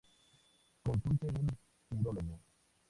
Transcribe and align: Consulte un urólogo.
Consulte 0.83 1.27
un 1.27 1.45
urólogo. 1.99 2.35